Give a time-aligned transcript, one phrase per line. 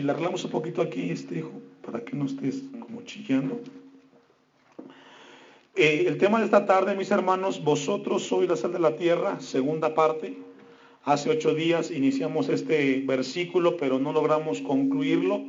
[0.00, 1.52] si le arreglamos un poquito aquí, este hijo,
[1.84, 3.60] para que no estés como chillando.
[5.76, 9.38] Eh, el tema de esta tarde, mis hermanos, vosotros sois la sal de la tierra,
[9.40, 10.38] segunda parte.
[11.04, 15.42] Hace ocho días iniciamos este versículo, pero no logramos concluirlo.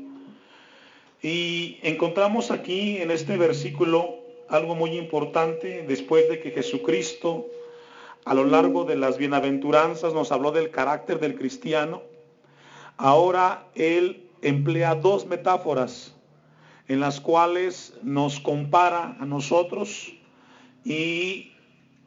[1.22, 4.16] Y encontramos aquí en este versículo
[4.50, 7.48] algo muy importante, después de que Jesucristo
[8.26, 12.02] a lo largo de las bienaventuranzas nos habló del carácter del cristiano.
[12.98, 16.16] Ahora Él emplea dos metáforas
[16.88, 20.14] en las cuales nos compara a nosotros
[20.84, 21.54] y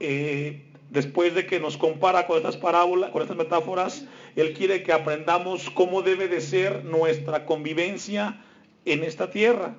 [0.01, 4.05] eh, después de que nos compara con estas parábolas, con estas metáforas,
[4.37, 8.41] Él quiere que aprendamos cómo debe de ser nuestra convivencia
[8.85, 9.75] en esta tierra.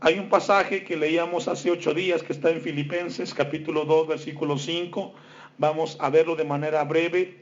[0.00, 4.56] Hay un pasaje que leíamos hace ocho días que está en Filipenses capítulo 2 versículo
[4.56, 5.12] 5.
[5.58, 7.39] Vamos a verlo de manera breve.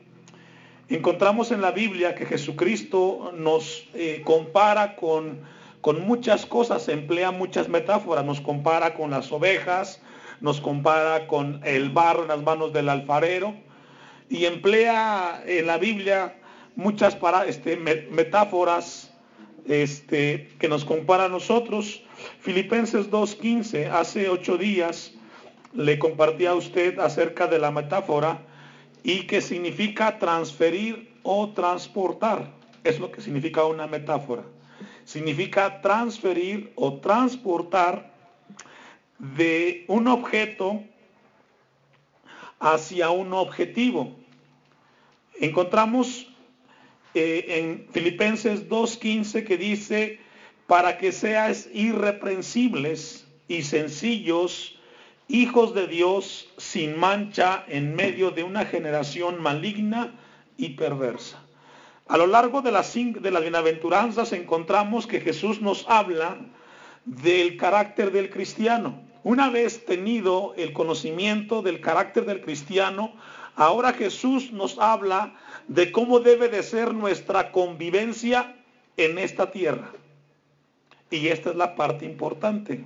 [0.90, 5.40] Encontramos en la Biblia que Jesucristo nos eh, compara con,
[5.82, 10.00] con muchas cosas, emplea muchas metáforas, nos compara con las ovejas,
[10.40, 13.54] nos compara con el barro en las manos del alfarero
[14.30, 16.36] y emplea en la Biblia
[16.74, 19.12] muchas para, este, metáforas
[19.66, 22.02] este, que nos compara a nosotros.
[22.40, 25.12] Filipenses 2.15, hace ocho días
[25.74, 28.47] le compartí a usted acerca de la metáfora
[29.02, 32.52] y que significa transferir o transportar.
[32.84, 34.44] Es lo que significa una metáfora.
[35.04, 38.12] Significa transferir o transportar
[39.18, 40.82] de un objeto
[42.60, 44.16] hacia un objetivo.
[45.40, 46.26] Encontramos
[47.14, 50.20] eh, en Filipenses 2.15 que dice,
[50.66, 54.78] para que seas irreprensibles y sencillos,
[55.28, 60.12] hijos de Dios sin mancha en medio de una generación maligna
[60.56, 61.38] y perversa.
[62.08, 66.38] A lo largo de las, de las bienaventuranzas encontramos que Jesús nos habla
[67.04, 69.00] del carácter del cristiano.
[69.22, 73.12] Una vez tenido el conocimiento del carácter del cristiano,
[73.56, 75.34] ahora Jesús nos habla
[75.68, 78.56] de cómo debe de ser nuestra convivencia
[78.96, 79.90] en esta tierra.
[81.10, 82.84] Y esta es la parte importante.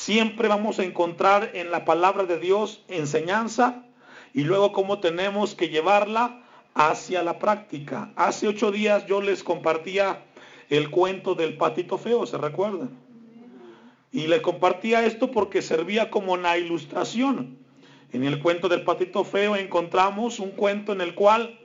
[0.00, 3.84] Siempre vamos a encontrar en la palabra de Dios enseñanza
[4.32, 6.40] y luego cómo tenemos que llevarla
[6.72, 8.10] hacia la práctica.
[8.16, 10.22] Hace ocho días yo les compartía
[10.70, 12.88] el cuento del patito feo, ¿se recuerdan?
[14.10, 17.58] Y le compartía esto porque servía como una ilustración.
[18.10, 21.60] En el cuento del patito feo encontramos un cuento en el cual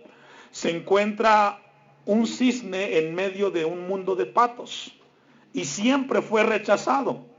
[0.52, 1.62] se encuentra
[2.06, 4.92] un cisne en medio de un mundo de patos
[5.54, 7.34] y siempre fue rechazado.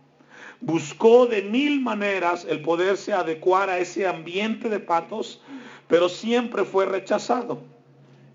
[0.61, 5.41] Buscó de mil maneras el poderse adecuar a ese ambiente de patos,
[5.87, 7.61] pero siempre fue rechazado.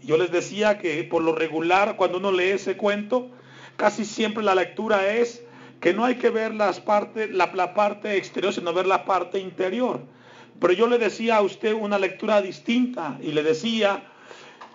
[0.03, 3.29] Yo les decía que por lo regular cuando uno lee ese cuento,
[3.75, 5.43] casi siempre la lectura es
[5.79, 9.39] que no hay que ver las partes, la, la parte exterior, sino ver la parte
[9.39, 10.01] interior.
[10.59, 14.03] Pero yo le decía a usted una lectura distinta y le decía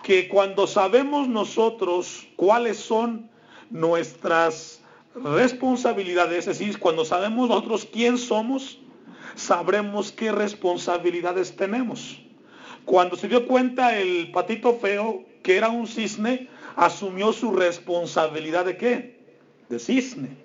[0.03, 3.29] que cuando sabemos nosotros cuáles son
[3.69, 4.76] nuestras
[5.23, 8.79] responsabilidades, es decir, cuando sabemos nosotros quién somos,
[9.35, 12.21] sabremos qué responsabilidades tenemos.
[12.85, 18.77] Cuando se dio cuenta el patito feo que era un cisne, asumió su responsabilidad de
[18.77, 19.19] qué?
[19.69, 20.37] De cisne.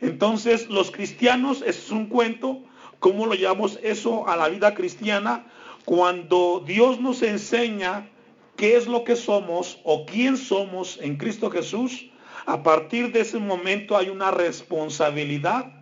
[0.00, 2.62] Entonces, los cristianos, es un cuento,
[2.98, 5.46] ¿cómo lo llamamos eso a la vida cristiana?
[5.84, 8.08] Cuando Dios nos enseña
[8.56, 12.09] qué es lo que somos o quién somos en Cristo Jesús,
[12.50, 15.72] a partir de ese momento hay una responsabilidad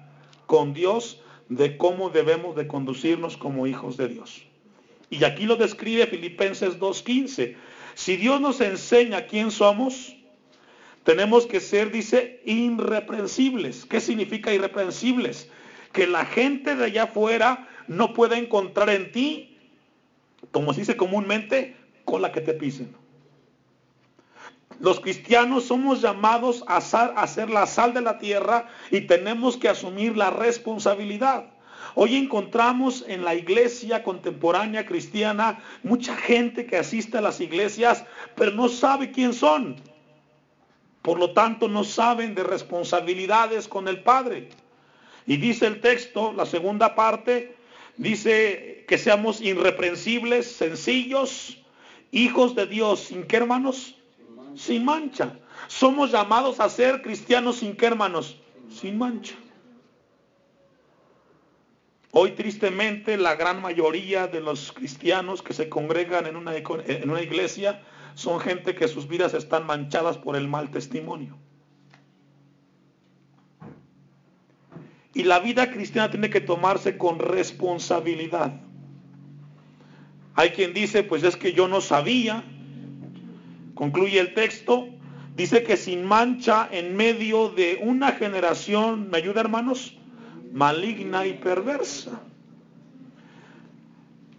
[0.45, 4.43] con Dios de cómo debemos de conducirnos como hijos de Dios.
[5.09, 7.57] Y aquí lo describe Filipenses 2.15.
[7.95, 10.15] Si Dios nos enseña quién somos,
[11.05, 13.87] tenemos que ser, dice, irreprensibles.
[13.87, 15.49] ¿Qué significa irreprensibles?
[15.95, 19.57] Que la gente de allá afuera no pueda encontrar en ti,
[20.53, 22.95] como se dice comúnmente, con la que te pisen.
[24.81, 30.17] Los cristianos somos llamados a, ser la sal de la tierra y tenemos que asumir
[30.17, 31.47] la responsabilidad.
[31.97, 38.05] Hoy encontramos en la iglesia contemporánea cristiana mucha gente que asiste a las iglesias,
[38.37, 39.77] pero no sabe quién son.
[41.03, 44.51] Por lo tanto, no saben de responsabilidades con el Padre.
[45.27, 47.57] Y dice el texto, la segunda parte,
[47.97, 51.59] dice que seamos irreprensibles, sencillos,
[52.13, 53.98] hijos de Dios, sin qué hermanos?
[54.59, 55.39] sin mancha.
[55.69, 58.41] Somos llamados a ser cristianos sin qué, hermanos?
[58.69, 59.35] Sin mancha.
[62.11, 67.23] Hoy tristemente la gran mayoría de los cristianos que se congregan en una, en una
[67.23, 67.83] iglesia
[68.15, 71.37] son gente que sus vidas están manchadas por el mal testimonio.
[75.15, 78.61] Y la vida cristiana tiene que tomarse con responsabilidad.
[80.35, 82.45] Hay quien dice, pues es que yo no sabía,
[83.79, 84.89] Concluye el texto.
[85.37, 89.97] Dice que sin mancha en medio de una generación, ¿me ayuda hermanos?
[90.53, 92.21] Maligna y perversa.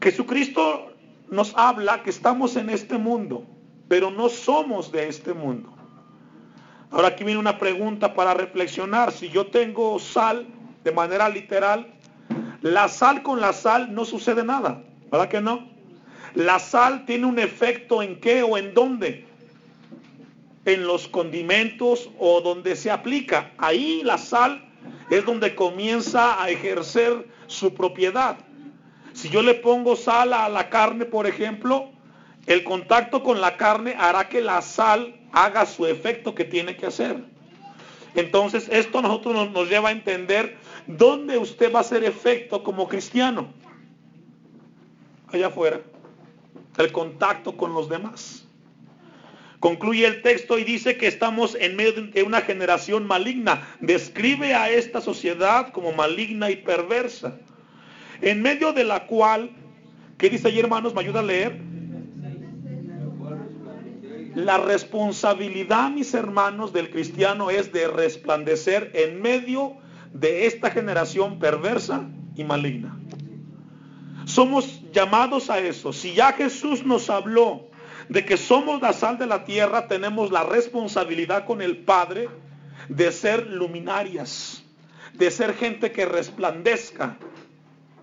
[0.01, 0.91] Jesucristo
[1.29, 3.45] nos habla que estamos en este mundo,
[3.87, 5.73] pero no somos de este mundo.
[6.91, 9.13] Ahora aquí viene una pregunta para reflexionar.
[9.13, 10.47] Si yo tengo sal
[10.83, 11.93] de manera literal,
[12.61, 15.69] la sal con la sal no sucede nada, ¿verdad que no?
[16.35, 19.28] La sal tiene un efecto en qué o en dónde?
[20.69, 23.51] En los condimentos o donde se aplica.
[23.57, 24.69] Ahí la sal
[25.09, 28.37] es donde comienza a ejercer su propiedad.
[29.13, 31.89] Si yo le pongo sal a la carne, por ejemplo,
[32.45, 36.85] el contacto con la carne hará que la sal haga su efecto que tiene que
[36.85, 37.23] hacer.
[38.15, 42.87] Entonces, esto a nosotros nos, lleva a entender dónde usted va a hacer efecto como
[42.87, 43.53] cristiano.
[45.27, 45.81] Allá afuera.
[46.77, 48.47] El contacto con los demás.
[49.59, 53.67] Concluye el texto y dice que estamos en medio de una generación maligna.
[53.81, 57.37] Describe a esta sociedad como maligna y perversa.
[58.21, 59.51] En medio de la cual,
[60.17, 60.93] ¿qué dice allí hermanos?
[60.93, 61.59] ¿Me ayuda a leer?
[64.35, 69.75] La responsabilidad, mis hermanos, del cristiano es de resplandecer en medio
[70.13, 72.97] de esta generación perversa y maligna.
[74.23, 75.91] Somos llamados a eso.
[75.91, 77.68] Si ya Jesús nos habló
[78.09, 82.27] de que somos la sal de la tierra, tenemos la responsabilidad con el Padre
[82.89, 84.63] de ser luminarias,
[85.13, 87.17] de ser gente que resplandezca.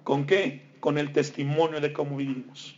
[0.05, 0.71] ¿Con qué?
[0.79, 2.77] Con el testimonio de cómo vivimos.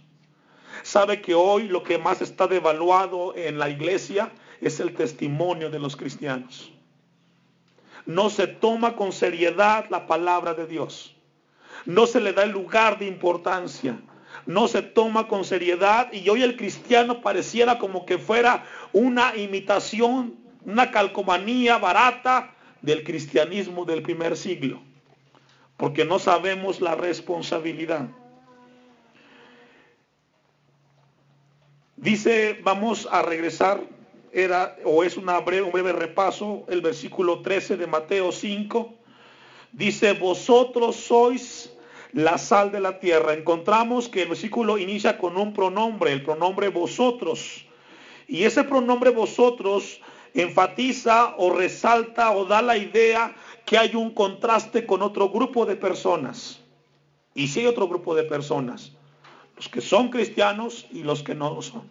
[0.83, 4.33] Sabe que hoy lo que más está devaluado en la iglesia
[4.63, 6.73] es el testimonio de los cristianos.
[8.07, 11.15] No se toma con seriedad la palabra de Dios.
[11.85, 13.99] No se le da el lugar de importancia.
[14.49, 18.65] No se toma con seriedad y hoy el cristiano pareciera como que fuera
[18.95, 24.81] una imitación, una calcomanía barata del cristianismo del primer siglo.
[25.77, 28.09] Porque no sabemos la responsabilidad.
[31.97, 33.83] Dice, vamos a regresar,
[34.33, 38.95] era o es un breve repaso, el versículo 13 de Mateo 5.
[39.73, 41.71] Dice, vosotros sois
[42.13, 43.35] la sal de la tierra.
[43.35, 47.67] Encontramos que el versículo inicia con un pronombre, el pronombre vosotros.
[48.27, 50.01] Y ese pronombre vosotros
[50.35, 53.35] enfatiza o resalta o da la idea
[53.65, 56.61] que hay un contraste con otro grupo de personas.
[57.35, 58.93] Y si hay otro grupo de personas
[59.59, 61.91] los que son cristianos y los que no lo son.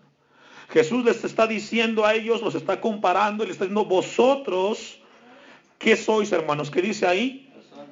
[0.70, 5.00] Jesús les está diciendo a ellos, los está comparando y les está diciendo, vosotros,
[5.78, 6.72] ¿qué sois hermanos?
[6.72, 7.47] ¿Qué dice ahí?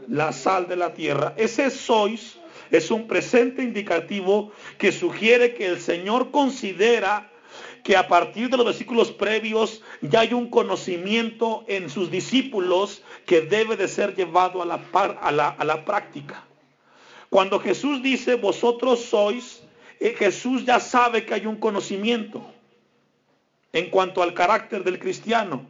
[0.07, 1.33] La sal de la tierra.
[1.37, 2.37] Ese sois
[2.71, 7.31] es un presente indicativo que sugiere que el Señor considera
[7.83, 13.41] que a partir de los versículos previos ya hay un conocimiento en sus discípulos que
[13.41, 14.79] debe de ser llevado a la,
[15.31, 16.43] la, a la práctica.
[17.29, 19.61] Cuando Jesús dice, vosotros sois,
[19.99, 22.43] eh, Jesús ya sabe que hay un conocimiento
[23.71, 25.65] en cuanto al carácter del cristiano.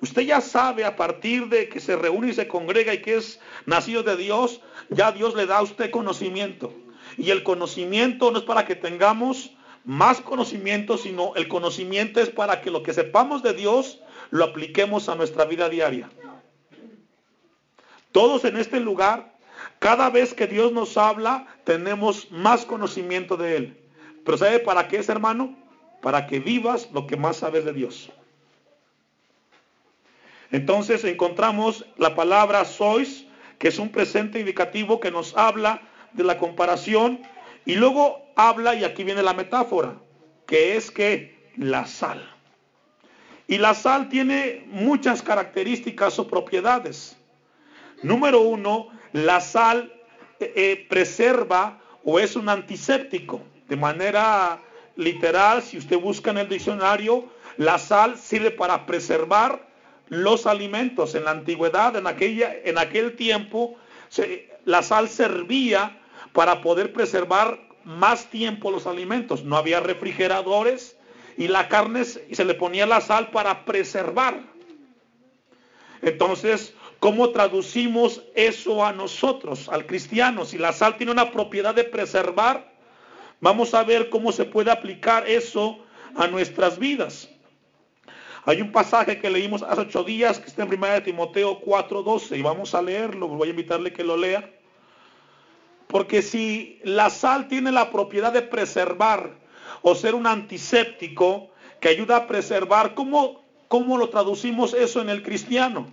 [0.00, 3.40] Usted ya sabe a partir de que se reúne y se congrega y que es
[3.66, 6.72] nacido de Dios, ya Dios le da a usted conocimiento.
[7.16, 9.52] Y el conocimiento no es para que tengamos
[9.84, 15.08] más conocimiento, sino el conocimiento es para que lo que sepamos de Dios lo apliquemos
[15.08, 16.10] a nuestra vida diaria.
[18.12, 19.38] Todos en este lugar
[19.78, 23.76] cada vez que Dios nos habla, tenemos más conocimiento de Él.
[24.24, 25.56] Pero ¿sabe para qué es, hermano?
[26.02, 28.10] Para que vivas lo que más sabes de Dios.
[30.50, 33.26] Entonces encontramos la palabra sois,
[33.58, 37.20] que es un presente indicativo que nos habla de la comparación.
[37.66, 39.96] Y luego habla, y aquí viene la metáfora,
[40.46, 42.26] que es que la sal.
[43.46, 47.16] Y la sal tiene muchas características o propiedades.
[48.02, 49.92] Número uno, la sal
[50.38, 53.42] eh, eh, preserva o es un antiséptico.
[53.68, 54.60] De manera
[54.96, 57.26] literal, si usted busca en el diccionario,
[57.56, 59.67] la sal sirve para preservar
[60.08, 61.14] los alimentos.
[61.14, 63.76] En la antigüedad, en, aquella, en aquel tiempo,
[64.64, 65.98] la sal servía
[66.32, 69.44] para poder preservar más tiempo los alimentos.
[69.44, 70.96] No había refrigeradores
[71.36, 74.40] y la carne se le ponía la sal para preservar.
[76.02, 80.44] Entonces, ¿Cómo traducimos eso a nosotros, al cristiano?
[80.44, 82.72] Si la sal tiene una propiedad de preservar,
[83.40, 85.78] vamos a ver cómo se puede aplicar eso
[86.16, 87.30] a nuestras vidas.
[88.44, 92.42] Hay un pasaje que leímos hace ocho días que está en 1 Timoteo 4:12 y
[92.42, 94.50] vamos a leerlo, voy a invitarle que lo lea.
[95.86, 99.38] Porque si la sal tiene la propiedad de preservar
[99.82, 105.22] o ser un antiséptico que ayuda a preservar, ¿cómo, cómo lo traducimos eso en el
[105.22, 105.88] cristiano?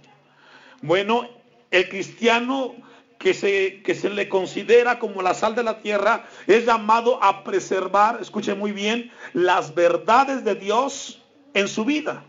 [0.82, 1.28] Bueno,
[1.72, 2.76] el cristiano
[3.18, 7.44] que se, que se le considera como la sal de la tierra es llamado a
[7.44, 11.22] preservar, escuche muy bien, las verdades de Dios
[11.54, 12.26] en su vida.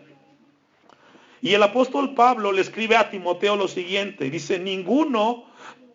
[1.43, 5.45] Y el apóstol Pablo le escribe a Timoteo lo siguiente, dice, ninguno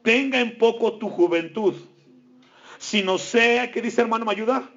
[0.03, 1.75] tenga en poco tu juventud,
[2.77, 4.69] sino sea, ¿qué dice hermano, me ayuda?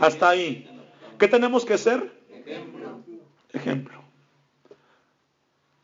[0.00, 0.66] Hasta ahí.
[1.18, 2.12] ¿Qué tenemos que ser?
[2.30, 3.00] Ejemplo.
[3.52, 4.00] Ejemplo.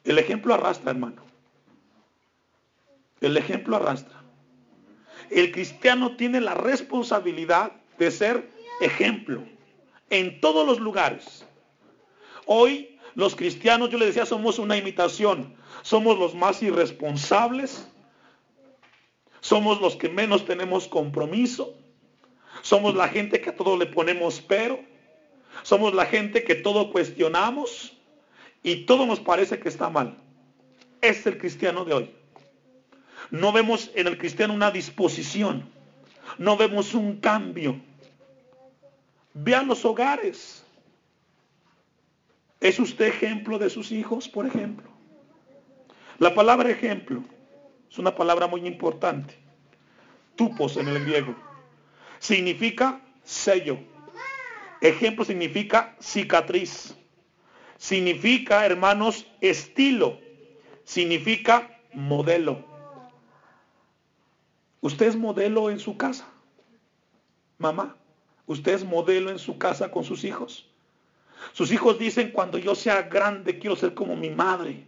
[0.04, 1.22] El ejemplo arrastra, hermano.
[3.20, 4.22] El ejemplo arrastra.
[5.30, 8.48] El cristiano tiene la responsabilidad de ser
[8.80, 9.42] ejemplo
[10.10, 11.44] en todos los lugares.
[12.46, 15.56] Hoy los cristianos, yo le decía, somos una imitación.
[15.82, 17.88] Somos los más irresponsables.
[19.40, 21.74] Somos los que menos tenemos compromiso.
[22.60, 24.78] Somos la gente que a todo le ponemos pero.
[25.62, 27.96] Somos la gente que todo cuestionamos
[28.62, 30.18] y todo nos parece que está mal.
[31.00, 32.10] Es el cristiano de hoy.
[33.30, 35.66] No vemos en el cristiano una disposición.
[36.36, 37.80] No vemos un cambio.
[39.32, 40.65] Vean los hogares.
[42.60, 44.88] ¿Es usted ejemplo de sus hijos, por ejemplo?
[46.18, 47.22] La palabra ejemplo
[47.90, 49.34] es una palabra muy importante.
[50.34, 51.34] Tupos en el griego.
[52.18, 53.78] Significa sello.
[54.80, 56.94] Ejemplo significa cicatriz.
[57.76, 60.18] Significa, hermanos, estilo.
[60.84, 62.64] Significa modelo.
[64.80, 66.28] ¿Usted es modelo en su casa?
[67.58, 67.96] Mamá,
[68.46, 70.70] ¿usted es modelo en su casa con sus hijos?
[71.52, 74.86] Sus hijos dicen, cuando yo sea grande, quiero ser como mi madre.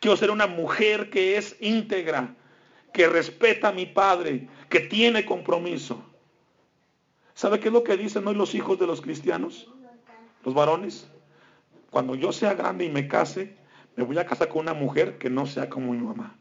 [0.00, 2.34] Quiero ser una mujer que es íntegra,
[2.92, 6.02] que respeta a mi padre, que tiene compromiso.
[7.34, 9.68] ¿Sabe qué es lo que dicen hoy los hijos de los cristianos?
[10.44, 11.08] Los varones.
[11.90, 13.56] Cuando yo sea grande y me case,
[13.96, 16.36] me voy a casar con una mujer que no sea como mi mamá.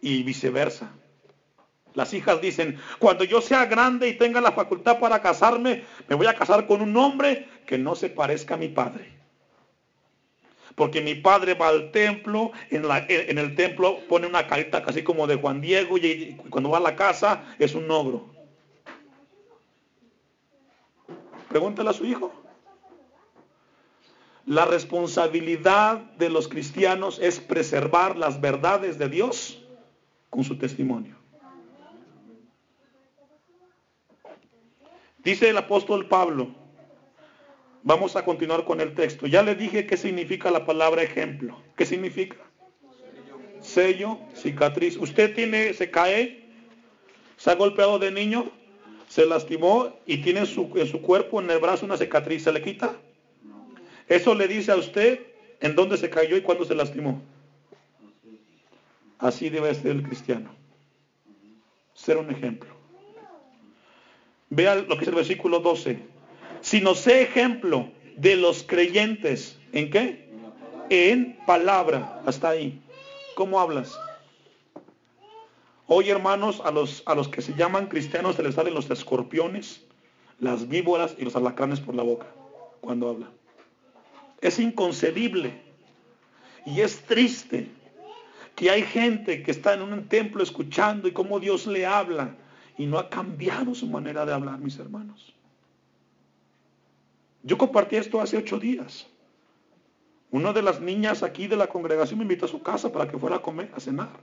[0.00, 0.90] Y viceversa.
[1.94, 6.26] Las hijas dicen, cuando yo sea grande y tenga la facultad para casarme, me voy
[6.26, 9.12] a casar con un hombre que no se parezca a mi padre.
[10.76, 15.26] Porque mi padre va al templo, en, en el templo pone una carita casi como
[15.26, 18.30] de Juan Diego y cuando va a la casa es un ogro.
[21.48, 22.32] Pregúntale a su hijo.
[24.46, 29.62] La responsabilidad de los cristianos es preservar las verdades de Dios
[30.30, 31.19] con su testimonio.
[35.22, 36.48] Dice el apóstol Pablo,
[37.82, 39.26] vamos a continuar con el texto.
[39.26, 41.60] Ya le dije qué significa la palabra ejemplo.
[41.76, 42.36] ¿Qué significa?
[43.60, 44.96] Sello, cicatriz.
[44.96, 46.48] Usted tiene, se cae,
[47.36, 48.50] se ha golpeado de niño,
[49.08, 52.44] se lastimó y tiene en su, en su cuerpo, en el brazo, una cicatriz.
[52.44, 52.96] ¿Se le quita?
[54.08, 55.20] Eso le dice a usted
[55.60, 57.20] en dónde se cayó y cuándo se lastimó.
[59.18, 60.50] Así debe ser el cristiano.
[61.92, 62.79] Ser un ejemplo.
[64.50, 65.98] Vea lo que es el versículo 12.
[66.60, 70.28] Si no sé ejemplo de los creyentes, ¿en qué?
[70.90, 72.20] En palabra.
[72.26, 72.82] Hasta ahí.
[73.36, 73.98] ¿Cómo hablas?
[75.86, 79.84] Hoy, hermanos, a los, a los que se llaman cristianos se les salen los escorpiones,
[80.40, 82.26] las víboras y los alacranes por la boca
[82.80, 83.30] cuando habla.
[84.40, 85.52] Es inconcebible
[86.66, 87.68] y es triste
[88.56, 92.34] que hay gente que está en un templo escuchando y cómo Dios le habla
[92.80, 95.34] y no ha cambiado su manera de hablar, mis hermanos.
[97.42, 99.06] Yo compartí esto hace ocho días.
[100.30, 103.18] Una de las niñas aquí de la congregación me invitó a su casa para que
[103.18, 104.18] fuera a comer, a cenar.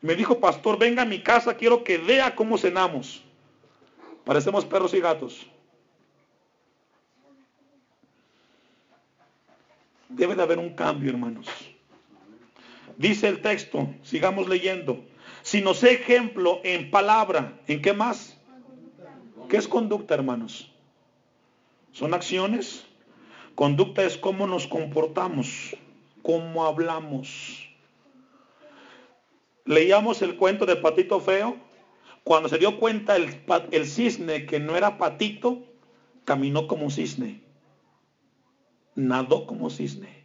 [0.00, 3.24] Me dijo, pastor, venga a mi casa, quiero que vea cómo cenamos.
[4.24, 5.48] Parecemos perros y gatos.
[10.08, 11.48] Debe de haber un cambio, hermanos.
[12.96, 15.04] Dice el texto, sigamos leyendo
[15.46, 17.56] sino sé ejemplo en palabra.
[17.68, 18.36] ¿En qué más?
[19.48, 20.72] ¿Qué es conducta, hermanos?
[21.92, 22.84] ¿Son acciones?
[23.54, 25.76] Conducta es cómo nos comportamos,
[26.22, 27.64] cómo hablamos.
[29.64, 31.56] Leíamos el cuento de Patito Feo.
[32.24, 35.62] Cuando se dio cuenta el, el cisne que no era patito,
[36.24, 37.40] caminó como cisne.
[38.96, 40.24] Nadó como cisne.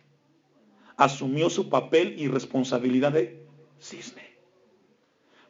[0.98, 3.46] Asumió su papel y responsabilidad de
[3.78, 4.30] cisne.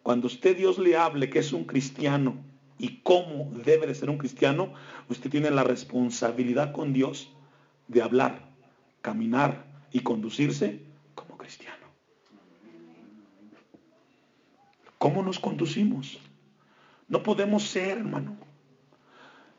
[0.03, 2.35] Cuando usted Dios le hable que es un cristiano
[2.77, 4.73] y cómo debe de ser un cristiano,
[5.09, 7.29] usted tiene la responsabilidad con Dios
[7.87, 8.49] de hablar,
[9.01, 10.81] caminar y conducirse
[11.13, 11.85] como cristiano.
[14.97, 16.19] ¿Cómo nos conducimos?
[17.07, 18.37] No podemos ser, hermano.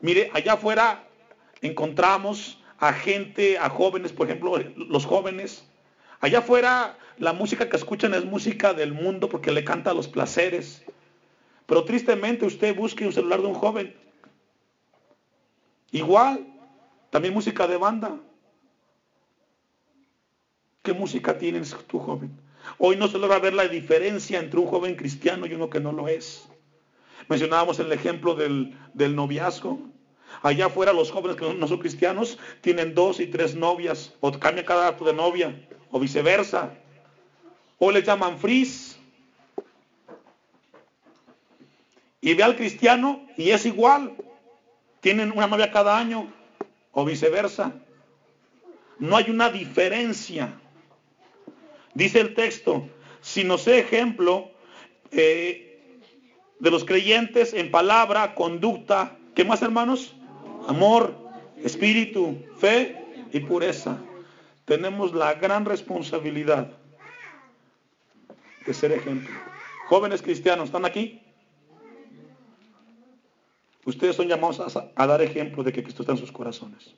[0.01, 1.07] Mire, allá afuera
[1.61, 5.65] encontramos a gente, a jóvenes, por ejemplo, los jóvenes.
[6.23, 10.81] Allá afuera la música que escuchan es música del mundo porque le canta los placeres.
[11.65, 13.93] Pero tristemente usted busque un celular de un joven.
[15.91, 16.47] Igual,
[17.09, 18.21] también música de banda.
[20.81, 22.31] ¿Qué música tienes tú, joven?
[22.77, 25.91] Hoy no se logra ver la diferencia entre un joven cristiano y uno que no
[25.91, 26.47] lo es.
[27.27, 29.77] Mencionábamos el ejemplo del, noviazgo.
[30.41, 34.63] Allá afuera los jóvenes que no son cristianos tienen dos y tres novias, o cambia
[34.63, 35.53] cada acto de novia,
[35.93, 36.73] o viceversa.
[37.79, 38.97] O le llaman frizz.
[42.19, 44.17] Y ve al cristiano y es igual.
[44.99, 46.33] Tienen una novia cada año,
[46.91, 47.73] o viceversa.
[48.99, 50.53] No hay una diferencia.
[51.93, 52.89] Dice el texto,
[53.21, 54.49] si no sé ejemplo
[55.11, 55.99] eh,
[56.59, 60.15] de los creyentes en palabra, conducta, ¿qué más hermanos?
[60.67, 61.15] amor,
[61.63, 62.97] espíritu, fe
[63.31, 63.97] y pureza.
[64.65, 66.69] Tenemos la gran responsabilidad
[68.65, 69.33] de ser ejemplo.
[69.87, 71.21] Jóvenes cristianos, ¿están aquí?
[73.85, 76.95] Ustedes son llamados a, dar ejemplo de que Cristo está en sus corazones.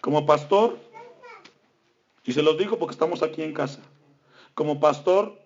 [0.00, 0.78] Como pastor,
[2.24, 3.80] y se los digo porque estamos aquí en casa,
[4.54, 5.40] como pastor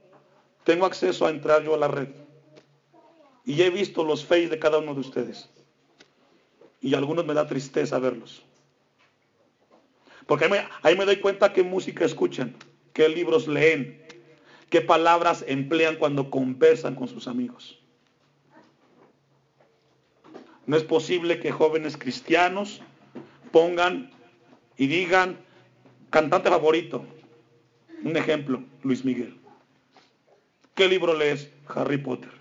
[0.65, 2.09] tengo acceso a entrar yo a la red.
[3.45, 5.51] Y he visto los face de cada uno de ustedes
[6.81, 8.43] y algunos me da tristeza verlos.
[10.27, 10.49] Porque
[10.83, 12.57] ahí me, doy cuenta qué música escuchan,
[12.93, 14.03] qué libros leen,
[14.71, 17.79] qué palabras emplean cuando conversan con sus amigos.
[20.67, 22.81] No es posible que jóvenes cristianos
[23.53, 24.11] pongan
[24.79, 25.39] y digan
[26.09, 27.05] cantante favorito.
[28.03, 29.39] Un ejemplo, Luis Miguel.
[30.75, 31.51] ¿Qué libro lees?
[31.69, 32.33] Harry Potter.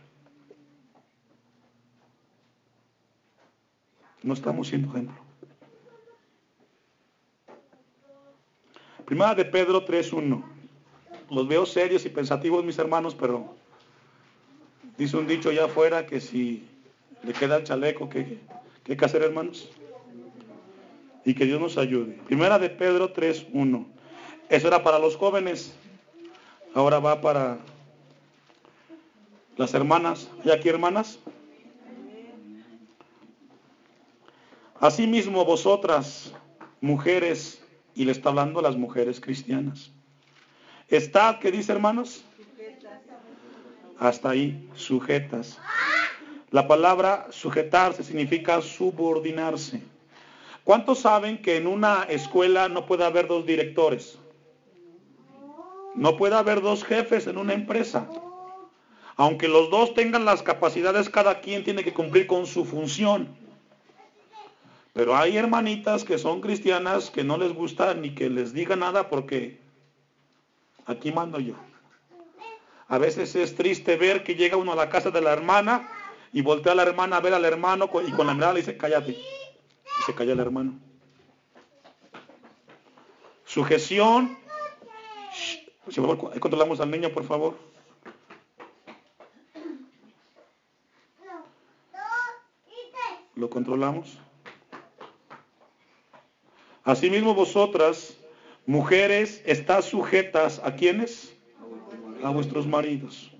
[4.24, 5.23] No estamos siendo ejemplo.
[9.06, 10.44] Primera de Pedro 3.1.
[11.30, 13.56] Los veo serios y pensativos, mis hermanos, pero
[14.98, 16.68] dice un dicho allá afuera que si
[17.24, 18.40] le queda el chaleco, ¿qué,
[18.84, 19.70] qué hay que hacer, hermanos?
[21.26, 22.20] Y que Dios nos ayude.
[22.28, 23.86] Primera de Pedro 3.1.
[24.50, 25.74] Eso era para los jóvenes.
[26.74, 27.60] Ahora va para
[29.58, 30.30] las hermanas.
[30.44, 31.20] ¿Hay aquí hermanas?
[34.80, 36.34] Asimismo vosotras,
[36.82, 37.63] mujeres,
[37.96, 39.92] y le está hablando a las mujeres cristianas.
[40.90, 42.24] Estad, ¿qué dice hermanos?
[44.00, 45.60] Hasta ahí, sujetas.
[46.52, 49.82] La palabra sujetarse significa subordinarse.
[50.64, 54.18] ¿Cuántos saben que en una escuela no puede haber dos directores?
[55.96, 58.08] No puede haber dos jefes en una empresa.
[59.16, 63.43] Aunque los dos tengan las capacidades, cada quien tiene que cumplir con su función.
[64.94, 69.10] Pero hay hermanitas que son cristianas que no les gusta ni que les diga nada
[69.10, 69.60] porque
[70.86, 71.56] aquí mando yo.
[72.88, 75.90] A veces es triste ver que llega uno a la casa de la hermana
[76.32, 78.78] y voltea a la hermana a ver al hermano y con la mirada le dice,
[78.78, 79.12] cállate.
[79.12, 80.80] Y se calla el hermano.
[83.46, 84.38] Sujeción.
[86.40, 87.58] controlamos al niño, por favor.
[93.36, 94.20] ¿Lo controlamos?
[96.84, 98.18] Asimismo vosotras,
[98.66, 101.34] mujeres, estás sujetas a quienes?
[102.24, 103.32] A vuestros maridos.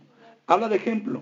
[0.48, 1.22] Habla de ejemplo.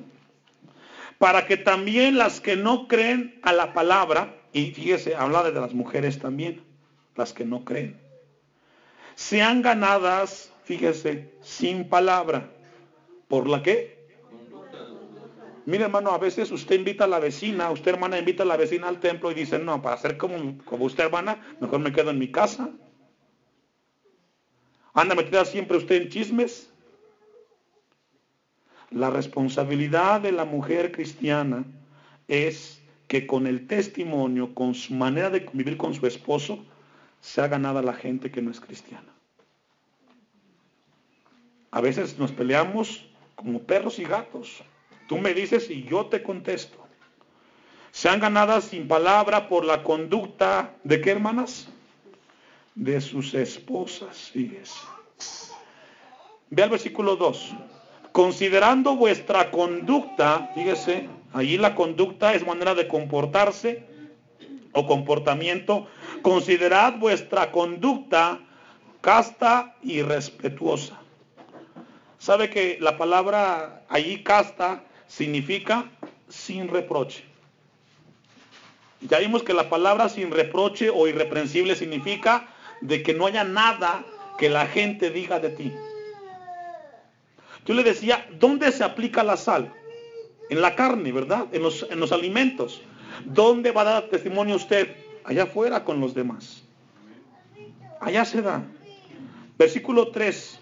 [1.17, 5.73] Para que también las que no creen a la palabra, y fíjese, habla de las
[5.73, 6.63] mujeres también,
[7.15, 7.99] las que no creen,
[9.15, 12.51] sean ganadas, fíjese, sin palabra.
[13.27, 14.00] ¿Por la qué?
[15.65, 18.87] Mire hermano, a veces usted invita a la vecina, usted hermana invita a la vecina
[18.87, 22.31] al templo y dice, no, para ser como, usted hermana, mejor me quedo en mi
[22.31, 22.69] casa.
[24.93, 26.69] Anda metida siempre usted en chismes.
[28.89, 31.63] La responsabilidad de la mujer cristiana
[32.27, 36.65] es que con el testimonio, con su manera de vivir con su esposo,
[37.21, 39.13] se ha ganado a la gente que no es cristiana.
[41.71, 44.63] A veces nos peleamos como perros y gatos.
[45.11, 46.77] Tú me dices y yo te contesto.
[47.91, 51.67] Sean ganadas sin palabra por la conducta de qué hermanas?
[52.75, 54.31] De sus esposas.
[54.31, 54.79] Fíjese.
[56.49, 57.55] Ve al versículo 2.
[58.13, 63.83] Considerando vuestra conducta, fíjese, Allí la conducta es manera de comportarse
[64.71, 65.87] o comportamiento.
[66.21, 68.39] Considerad vuestra conducta
[69.01, 71.01] casta y respetuosa.
[72.17, 75.91] ¿Sabe que la palabra allí casta significa
[76.29, 77.23] sin reproche?
[79.01, 82.47] Ya vimos que la palabra sin reproche o irreprensible significa
[82.81, 84.05] de que no haya nada
[84.37, 85.71] que la gente diga de ti.
[87.65, 89.73] Yo le decía, ¿dónde se aplica la sal?
[90.49, 91.47] En la carne, ¿verdad?
[91.51, 92.81] En los, en los alimentos.
[93.25, 94.95] ¿Dónde va a dar testimonio usted?
[95.23, 96.63] Allá afuera con los demás.
[97.99, 98.63] Allá se da.
[99.57, 100.59] Versículo 3.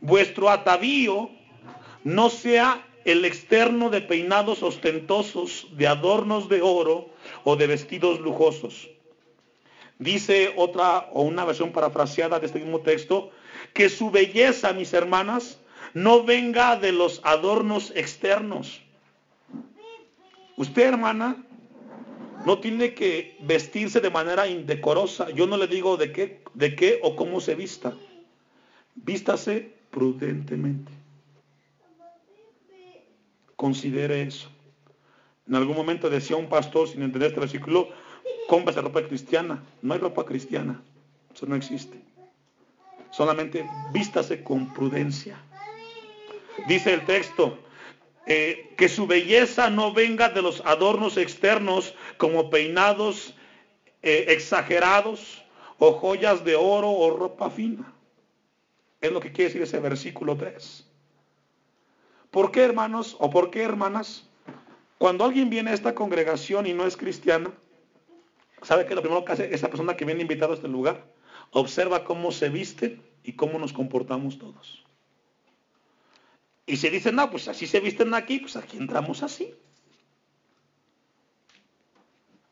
[0.00, 1.30] Vuestro atavío
[2.04, 7.08] no sea el externo de peinados ostentosos, de adornos de oro
[7.44, 8.90] o de vestidos lujosos.
[10.00, 13.30] Dice otra o una versión parafraseada de este mismo texto,
[13.72, 15.60] que su belleza, mis hermanas,
[15.94, 18.82] no venga de los adornos externos.
[20.56, 21.36] Usted, hermana,
[22.44, 25.30] no tiene que vestirse de manera indecorosa.
[25.30, 27.94] Yo no le digo de qué, de qué o cómo se vista.
[28.96, 30.95] Vístase prudentemente.
[33.56, 34.50] Considere eso.
[35.48, 37.88] En algún momento decía un pastor, sin entender este versículo,
[38.48, 39.62] cómprase ropa cristiana.
[39.82, 40.82] No hay ropa cristiana.
[41.34, 42.00] Eso no existe.
[43.10, 45.38] Solamente vístase con prudencia.
[46.66, 47.58] Dice el texto,
[48.26, 53.34] eh, que su belleza no venga de los adornos externos como peinados
[54.02, 55.44] eh, exagerados
[55.78, 57.92] o joyas de oro o ropa fina.
[59.00, 60.85] Es lo que quiere decir ese versículo 3.
[62.36, 64.28] ¿Por qué, hermanos, o por qué, hermanas?
[64.98, 67.50] Cuando alguien viene a esta congregación y no es cristiana,
[68.60, 71.06] ¿sabe qué lo primero que hace esa persona que viene invitado a este lugar?
[71.52, 74.84] Observa cómo se visten y cómo nos comportamos todos.
[76.66, 79.54] Y se dicen, no, pues así se visten aquí, pues aquí entramos así.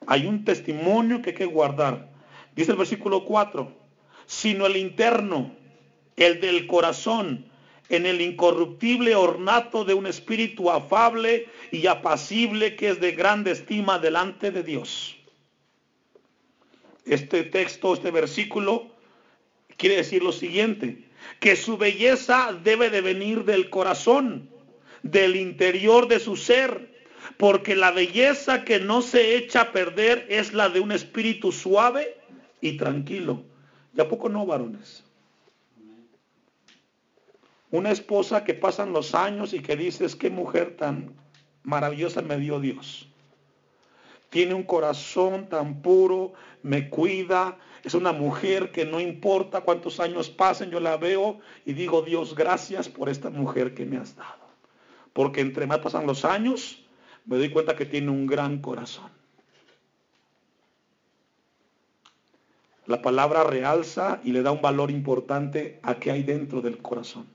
[0.06, 2.08] Hay un testimonio que hay que guardar.
[2.56, 3.70] Dice el versículo 4,
[4.24, 5.54] sino el interno,
[6.16, 7.52] el del corazón,
[7.88, 13.98] en el incorruptible ornato de un espíritu afable y apacible que es de grande estima
[13.98, 15.16] delante de Dios.
[17.04, 18.90] Este texto, este versículo,
[19.76, 21.04] quiere decir lo siguiente,
[21.40, 24.48] que su belleza debe de venir del corazón,
[25.02, 26.94] del interior de su ser,
[27.36, 32.16] porque la belleza que no se echa a perder es la de un espíritu suave
[32.60, 33.42] y tranquilo.
[33.96, 35.03] ¿Y a poco no, varones?
[37.74, 41.12] Una esposa que pasan los años y que dices, qué mujer tan
[41.64, 43.08] maravillosa me dio Dios.
[44.30, 50.30] Tiene un corazón tan puro, me cuida, es una mujer que no importa cuántos años
[50.30, 54.44] pasen, yo la veo y digo, Dios, gracias por esta mujer que me has dado.
[55.12, 56.86] Porque entre más pasan los años,
[57.26, 59.10] me doy cuenta que tiene un gran corazón.
[62.86, 67.33] La palabra realza y le da un valor importante a qué hay dentro del corazón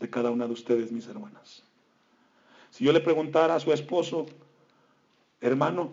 [0.00, 1.62] de cada una de ustedes, mis hermanas.
[2.70, 4.26] Si yo le preguntara a su esposo,
[5.40, 5.92] hermano,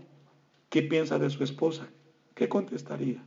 [0.70, 1.88] ¿qué piensa de su esposa?
[2.36, 3.24] ¿Qué contestaría?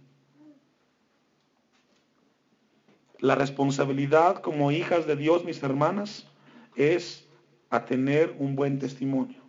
[3.18, 6.26] La responsabilidad como hijas de Dios, mis hermanas,
[6.74, 7.26] es
[7.70, 9.40] a tener un buen testimonio.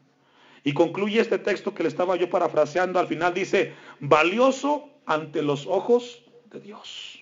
[0.63, 2.99] Y concluye este texto que le estaba yo parafraseando.
[2.99, 7.16] Al final dice, valioso ante los ojos de Dios.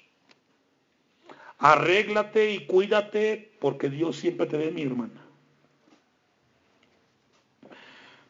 [1.57, 5.21] Arréglate y cuídate porque Dios siempre te ve, mi hermana.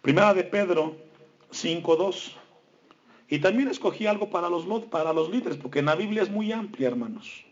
[0.01, 0.95] Primera de Pedro
[1.51, 2.33] 5.2.
[3.27, 4.65] Y también escogí algo para los,
[5.29, 7.43] líderes, porque en la Biblia es muy amplia, hermanos.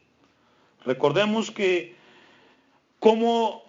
[0.86, 1.96] Recordemos que
[3.00, 3.64] como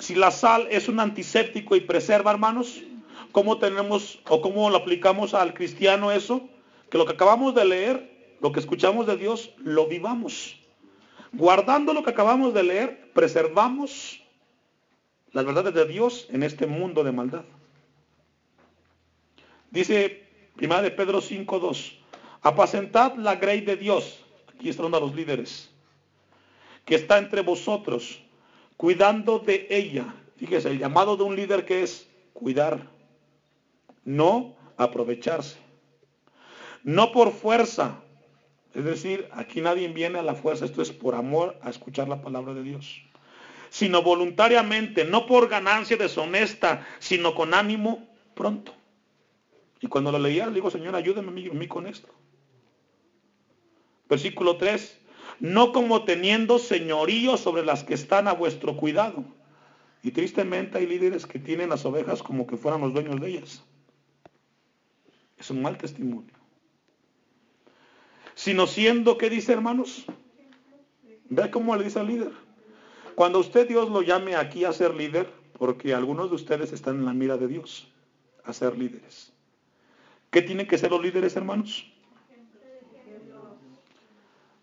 [0.00, 2.82] si la sal es un antiséptico y preserva, hermanos,
[3.30, 6.48] ¿cómo tenemos o cómo lo aplicamos al cristiano eso?
[6.90, 10.61] Que lo que acabamos de leer, lo que escuchamos de Dios, lo vivamos.
[11.32, 14.22] Guardando lo que acabamos de leer, preservamos
[15.32, 17.44] las verdades de Dios en este mundo de maldad.
[19.70, 20.28] Dice
[20.60, 21.94] 1 de Pedro 5.2,
[22.42, 24.22] apacentad la grey de Dios,
[24.54, 25.70] aquí están los líderes,
[26.84, 28.20] que está entre vosotros,
[28.76, 30.14] cuidando de ella.
[30.36, 32.90] Fíjese, el llamado de un líder que es cuidar,
[34.04, 35.56] no aprovecharse.
[36.82, 38.02] No por fuerza,
[38.74, 42.22] es decir, aquí nadie viene a la fuerza, esto es por amor a escuchar la
[42.22, 43.02] palabra de Dios.
[43.68, 48.74] Sino voluntariamente, no por ganancia deshonesta, sino con ánimo pronto.
[49.80, 52.08] Y cuando lo leía, le digo, Señor, ayúdame a mí, con esto.
[54.08, 54.98] Versículo 3,
[55.40, 59.24] no como teniendo señorío sobre las que están a vuestro cuidado.
[60.02, 63.64] Y tristemente hay líderes que tienen las ovejas como que fueran los dueños de ellas.
[65.38, 66.41] Es un mal testimonio.
[68.42, 70.04] Sino siendo, ¿qué dice hermanos?
[71.28, 72.32] Ve cómo le dice al líder.
[73.14, 77.04] Cuando usted Dios lo llame aquí a ser líder, porque algunos de ustedes están en
[77.04, 77.86] la mira de Dios,
[78.42, 79.32] a ser líderes.
[80.32, 81.86] ¿Qué tienen que ser los líderes, hermanos?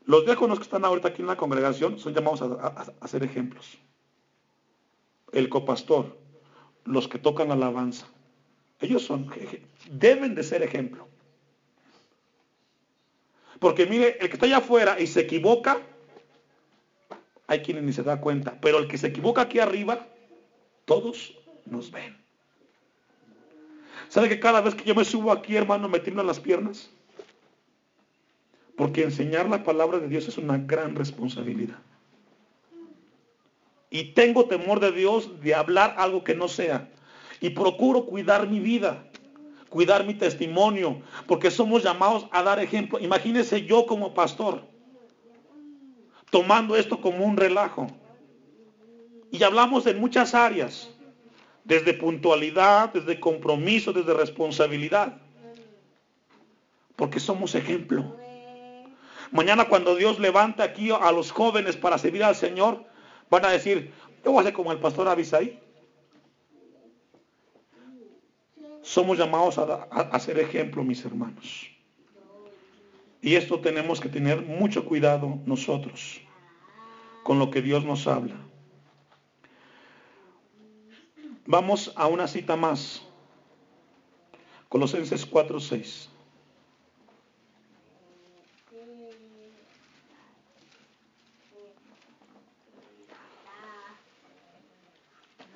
[0.04, 3.78] Los diáconos que están ahorita aquí en la congregación son llamados a, ser ejemplos.
[5.32, 6.18] El copastor,
[6.84, 8.08] los que tocan la alabanza,
[8.82, 9.32] ellos son,
[9.90, 11.08] deben de ser ejemplo.
[13.60, 15.82] Porque mire, el que está allá afuera y se equivoca,
[17.48, 20.08] hay quienes ni se da cuenta, pero el que se equivoca aquí arriba,
[20.86, 22.18] todos nos ven.
[24.08, 26.90] ¿Sabe que cada vez que yo me subo aquí, hermano, me tiemblan las piernas?
[28.76, 31.80] Porque enseñar la palabra de Dios es una gran responsabilidad.
[33.90, 36.90] Y tengo temor de Dios de hablar algo que no sea.
[37.42, 39.09] Y procuro cuidar mi vida,
[39.70, 43.00] cuidar mi testimonio, porque somos llamados a dar ejemplo.
[43.00, 44.64] Imagínese yo como pastor,
[46.30, 47.88] tomando esto como un relajo.
[49.32, 50.90] Y hablamos en muchas áreas,
[51.64, 55.18] desde puntualidad, desde compromiso, desde responsabilidad,
[56.96, 58.16] porque somos ejemplo.
[59.32, 62.84] Mañana cuando Dios levanta aquí a los jóvenes para servir al Señor,
[63.30, 63.92] van a decir,
[64.26, 65.60] yo voy a ser como el pastor Abisaí.
[68.90, 71.70] Somos llamados a, a, ser ejemplo, mis hermanos.
[73.22, 76.20] Y esto tenemos que tener mucho cuidado nosotros
[77.22, 78.36] con lo que Dios nos habla.
[81.46, 83.06] Vamos a una cita más.
[84.70, 86.10] Colosenses 4:6.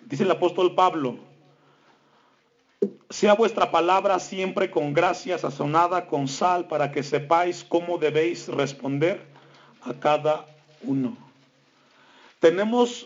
[0.06, 1.33] Dice el apóstol Pablo,
[3.14, 9.24] sea vuestra palabra siempre con gracia sazonada con sal para que sepáis cómo debéis responder
[9.84, 10.48] a cada
[10.82, 11.16] uno.
[12.40, 13.06] Tenemos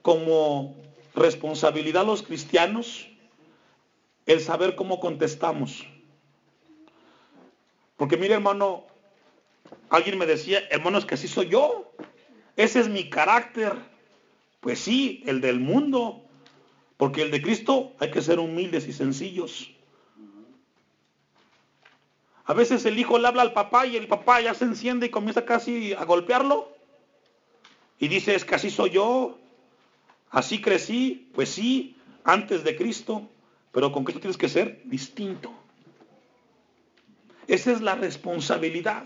[0.00, 0.76] como
[1.16, 3.08] responsabilidad los cristianos
[4.26, 5.88] el saber cómo contestamos.
[7.96, 8.84] Porque mire hermano,
[9.90, 11.92] alguien me decía, hermano, es que así soy yo.
[12.56, 13.72] Ese es mi carácter.
[14.60, 16.22] Pues sí, el del mundo.
[16.96, 19.70] Porque el de Cristo hay que ser humildes y sencillos.
[22.44, 25.10] A veces el hijo le habla al papá y el papá ya se enciende y
[25.10, 26.72] comienza casi a golpearlo.
[27.98, 29.38] Y dice, es que así soy yo,
[30.30, 33.28] así crecí, pues sí, antes de Cristo,
[33.70, 35.52] pero con Cristo tienes que ser distinto.
[37.46, 39.04] Esa es la responsabilidad.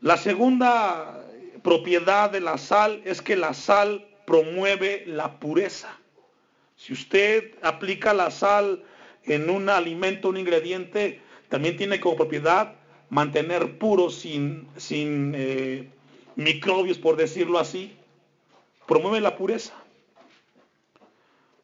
[0.00, 1.29] La segunda
[1.62, 5.98] propiedad de la sal es que la sal promueve la pureza.
[6.76, 8.82] Si usted aplica la sal
[9.24, 12.74] en un alimento, un ingrediente, también tiene como propiedad
[13.10, 15.88] mantener puro sin, sin eh,
[16.36, 17.96] microbios, por decirlo así,
[18.86, 19.74] promueve la pureza.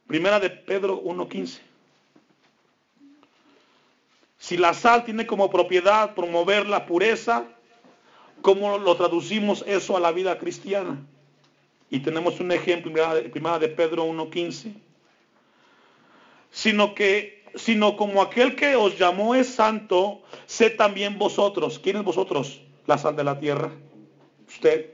[0.07, 1.61] Primera de Pedro 1.15.
[4.39, 7.45] Si la sal tiene como propiedad promover la pureza,
[8.43, 11.05] ¿cómo lo traducimos eso a la vida cristiana?
[11.91, 12.93] Y tenemos un ejemplo,
[13.31, 14.75] primera de Pedro 1.15.
[16.51, 21.79] Sino que sino como aquel que os llamó es santo, sé también vosotros.
[21.79, 22.61] ¿Quién es vosotros?
[22.87, 23.73] La sal de la tierra.
[24.47, 24.91] Usted.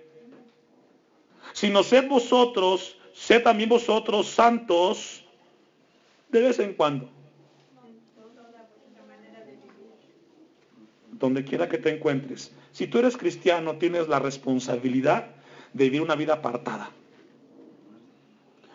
[1.53, 5.25] Sino sed vosotros, sé también vosotros santos
[6.31, 7.09] de vez en cuando.
[11.11, 12.53] Donde quiera que te encuentres.
[12.73, 15.27] Si tú eres cristiano, tienes la responsabilidad
[15.73, 16.91] de vivir una vida apartada.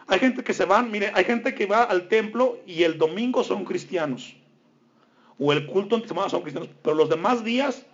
[0.08, 3.44] Hay gente que se van, mire, hay gente que va al templo y el domingo
[3.44, 4.36] son cristianos.
[5.38, 6.70] O el culto entre semana son cristianos.
[6.82, 7.86] Pero los demás días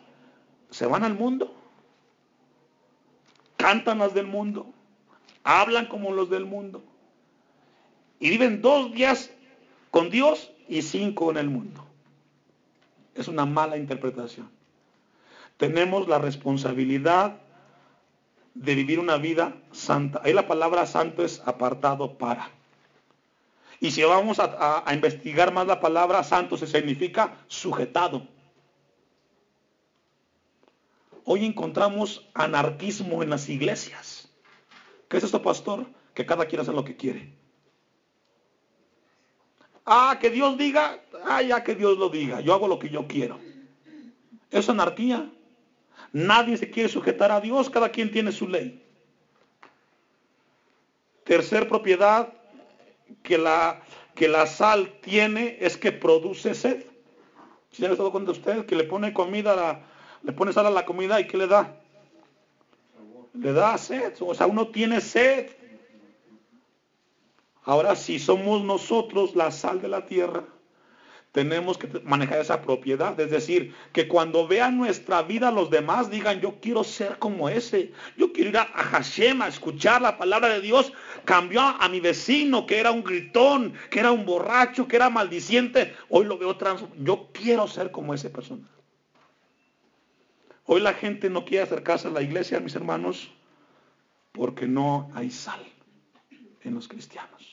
[0.69, 1.53] se van al mundo.
[3.57, 4.67] Cantan las del mundo.
[5.43, 6.83] Hablan como los del mundo.
[8.19, 9.31] Y viven dos días
[9.89, 11.85] con Dios y cinco en el mundo.
[13.15, 14.49] Es una mala interpretación.
[15.57, 17.39] Tenemos la responsabilidad
[18.53, 20.21] de vivir una vida santa.
[20.23, 22.51] Ahí la palabra santo es apartado para.
[23.79, 28.25] Y si vamos a, investigar más la palabra santo, se significa sujetado.
[31.25, 34.29] Hoy encontramos anarquismo en las iglesias.
[35.09, 35.85] ¿Qué es esto, pastor?
[36.13, 37.33] Que cada quien hace lo que quiere.
[39.85, 43.05] Ah, que Dios diga, ah, ya que Dios lo diga, yo hago lo que yo
[43.07, 43.39] quiero.
[44.49, 45.29] Es anarquía.
[46.13, 48.79] Nadie se quiere sujetar a Dios, cada quien tiene su ley.
[51.23, 52.33] tercer propiedad
[53.23, 53.81] que la,
[54.13, 56.85] que la sal tiene es que produce sed.
[57.71, 59.81] Si ¿Sí se ha dado cuenta usted que le pone comida,
[60.21, 61.75] le pone sal a la comida y ¿qué le da?
[63.33, 65.49] Le da sed, o sea, uno tiene sed.
[67.63, 70.43] Ahora, si somos nosotros la sal de la tierra,
[71.33, 73.19] tenemos que manejar esa propiedad.
[73.19, 77.91] Es decir, que cuando vean nuestra vida los demás digan, yo quiero ser como ese.
[78.15, 80.93] Yo quiero ir a, Hashem a escuchar la palabra de Dios.
[81.25, 85.95] Cambió a, mi vecino que era un gritón, que era un borracho, que era maldiciente.
[86.07, 86.85] Hoy lo veo trans.
[86.99, 88.69] Yo quiero ser como esa persona.
[90.65, 93.31] Hoy la gente no quiere acercarse a la iglesia, mis hermanos,
[94.31, 95.61] porque no hay sal
[96.61, 97.52] en los cristianos.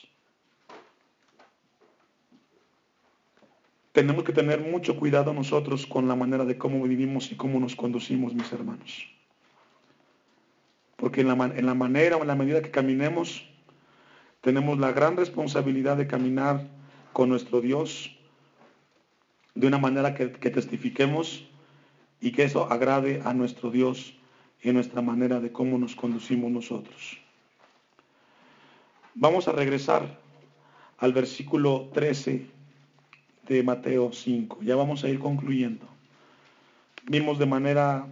[3.91, 7.75] Tenemos que tener mucho cuidado nosotros con la manera de cómo vivimos y cómo nos
[7.75, 9.07] conducimos, mis hermanos.
[10.95, 11.35] Porque en la,
[11.73, 13.45] manera o en la medida que caminemos,
[14.39, 16.69] tenemos la gran responsabilidad de caminar
[17.11, 18.15] con nuestro Dios
[19.55, 21.45] de una manera que, que testifiquemos
[22.21, 24.13] y que eso agrade a nuestro Dios
[24.63, 27.19] y nuestra manera de cómo nos conducimos nosotros.
[29.15, 30.17] Vamos a regresar
[30.99, 32.60] al versículo 13
[33.51, 34.59] de Mateo 5.
[34.61, 35.85] Ya vamos a ir concluyendo.
[37.03, 38.07] Vimos de manera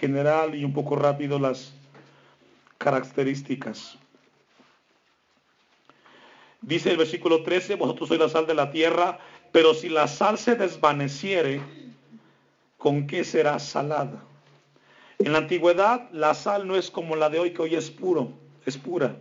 [0.00, 1.74] general y un poco rápido las
[2.78, 3.98] características.
[6.62, 9.18] Dice el versículo 13, vosotros sois la sal de la tierra,
[9.52, 11.60] pero si la sal se desvaneciere,
[12.78, 14.24] ¿con qué será salada?
[15.18, 18.32] En la antigüedad la sal no es como la de hoy, que hoy es puro,
[18.64, 19.16] es pura.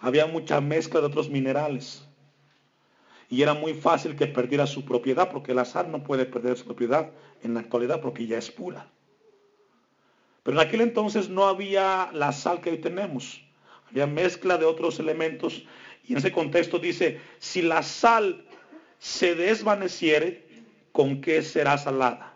[0.00, 2.09] Había mucha mezcla de otros minerales
[3.30, 6.64] y era muy fácil que perdiera su propiedad, porque la sal no puede perder su
[6.64, 7.10] propiedad
[7.42, 8.90] en la actualidad porque ya es pura.
[10.42, 13.40] Pero en aquel entonces no había la sal que hoy tenemos,
[13.88, 15.62] había mezcla de otros elementos
[16.04, 18.44] y en ese contexto dice, si la sal
[18.98, 20.48] se desvaneciere,
[20.90, 22.34] ¿con qué será salada?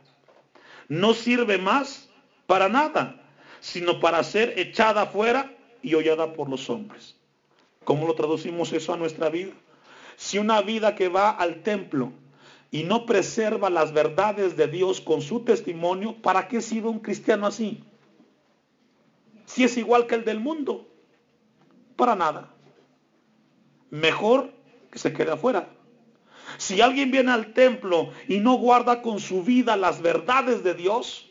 [0.89, 2.09] No sirve más
[2.47, 3.21] para nada,
[3.59, 5.53] sino para ser echada afuera
[5.83, 7.17] y hollada por los hombres.
[7.83, 9.55] ¿Cómo lo traducimos eso a nuestra vida?
[10.25, 12.11] Si una vida que va al templo
[12.71, 17.47] y no preserva las verdades de Dios con su testimonio, ¿para qué sirve un cristiano
[17.47, 17.85] así?
[19.45, 20.89] Si es igual que el del mundo,
[21.95, 22.55] para nada.
[23.91, 24.51] Mejor
[24.91, 25.69] que se quede afuera.
[26.57, 31.31] Si alguien viene al templo y no guarda con su vida las verdades de Dios,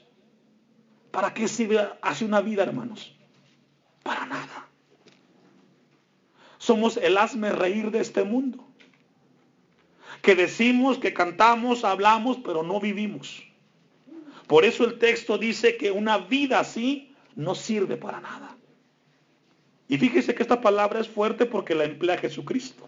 [1.09, 3.15] ¿para qué sirve hace una vida, hermanos?
[4.03, 4.67] Para nada.
[6.59, 8.67] Somos el hazme reír de este mundo
[10.23, 13.43] que decimos, que cantamos, hablamos, pero no vivimos.
[14.47, 18.55] Por eso el texto dice que una vida así no sirve para nada.
[19.89, 22.87] Y fíjese que esta palabra es fuerte porque la emplea Jesucristo.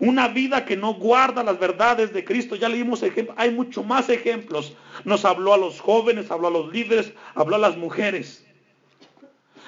[0.00, 2.56] Una vida que no guarda las verdades de Cristo.
[2.56, 4.76] Ya leímos ejemplos, hay mucho más ejemplos.
[5.04, 8.44] Nos habló a los jóvenes, habló a los líderes, habló a las mujeres.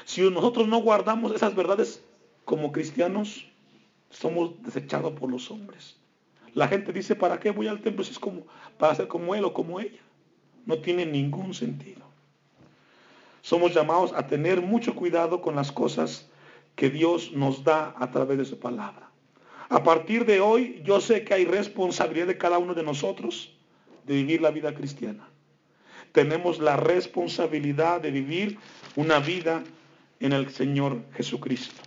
[0.05, 2.03] Si nosotros no guardamos esas verdades
[2.45, 3.47] como cristianos,
[4.11, 5.97] somos desechados por los hombres.
[6.57, 8.47] La gente dice, ¿para qué voy al templo si es como
[8.79, 10.01] para ser como él o como ella?
[10.65, 12.01] No tiene ningún sentido.
[13.43, 16.31] Somos llamados a tener mucho cuidado con las cosas
[16.75, 19.11] que Dios nos da a través de su palabra.
[19.69, 23.55] A partir de hoy, yo sé que hay responsabilidad de cada uno de nosotros
[24.07, 25.29] de vivir la vida cristiana.
[26.13, 28.59] Tenemos la responsabilidad de vivir
[28.95, 29.63] una vida
[30.21, 31.86] en el Señor Jesucristo.